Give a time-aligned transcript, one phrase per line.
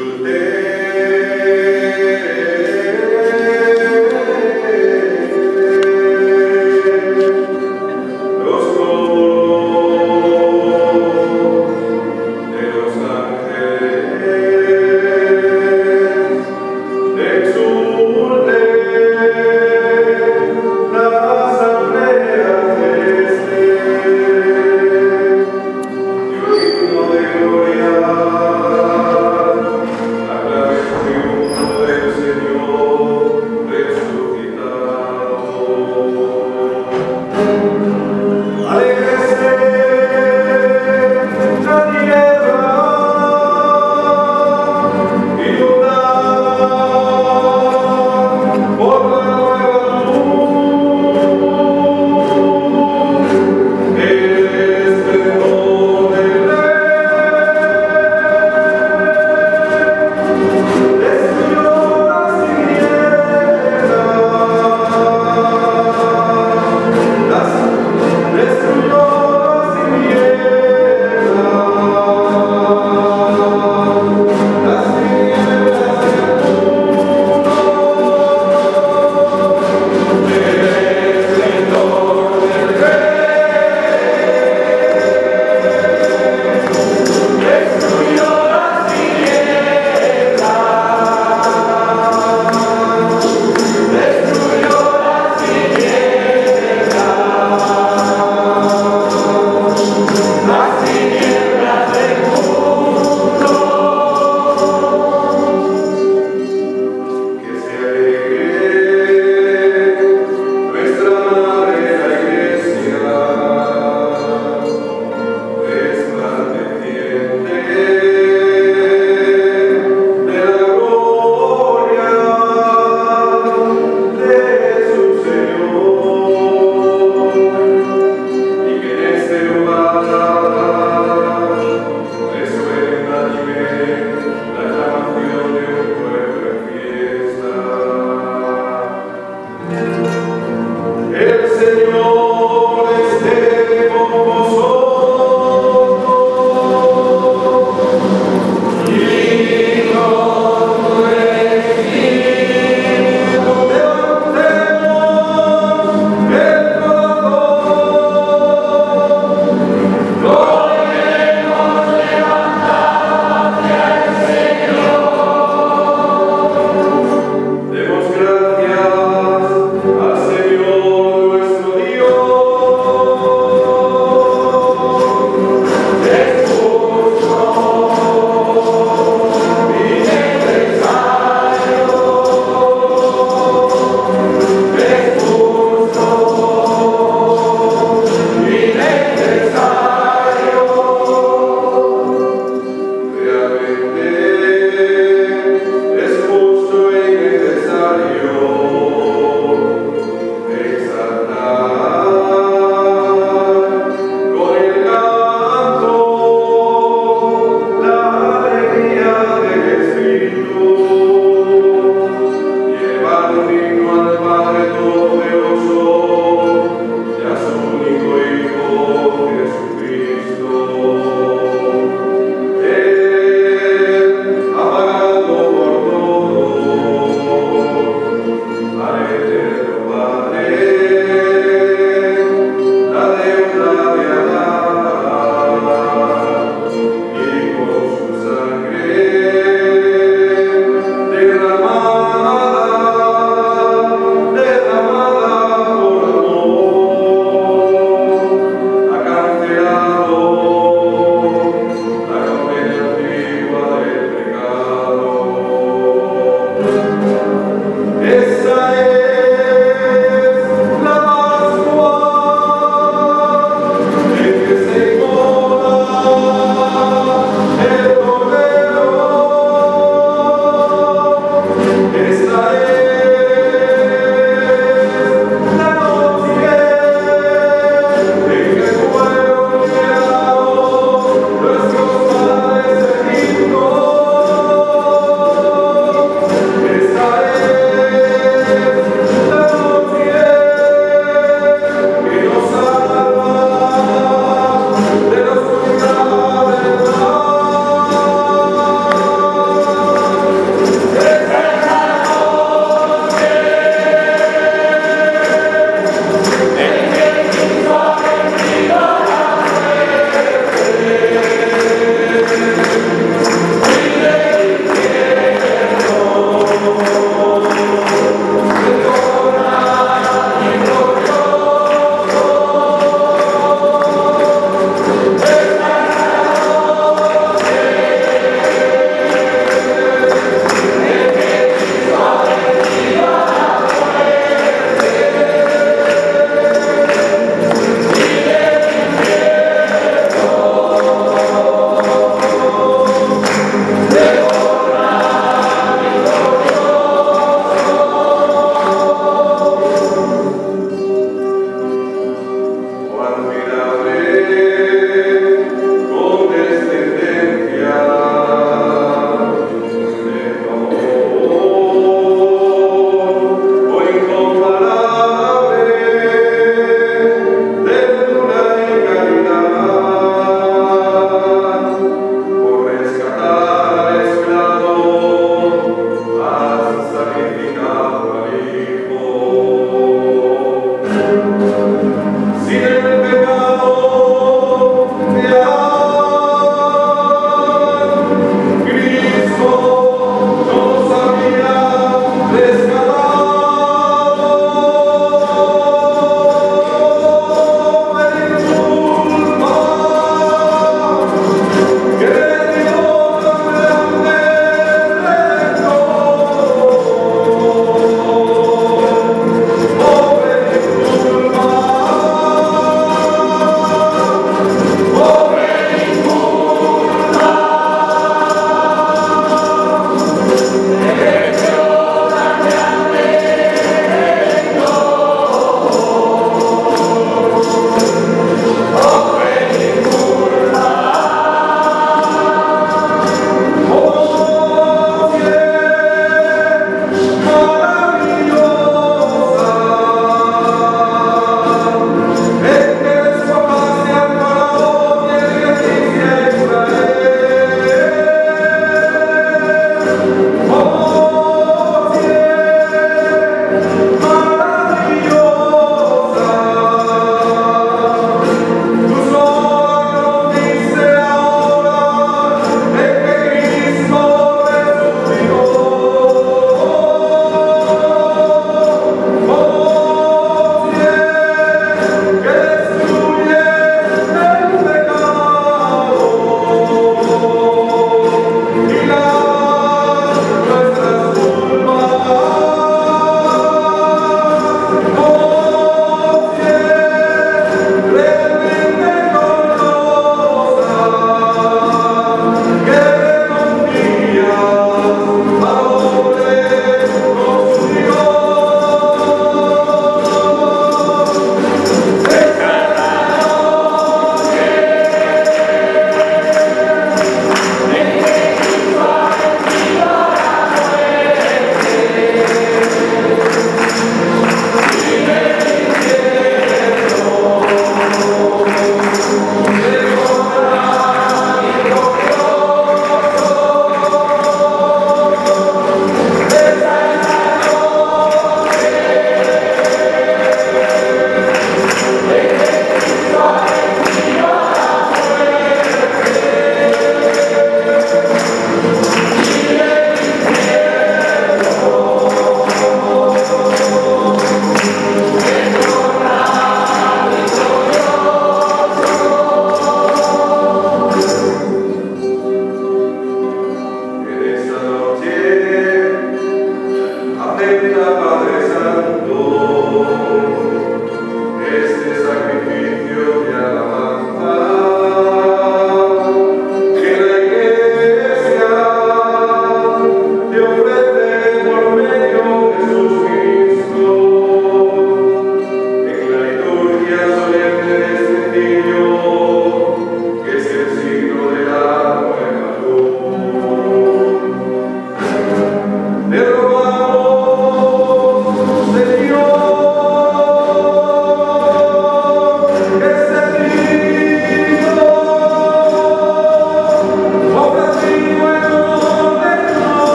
[0.00, 0.39] fruteira.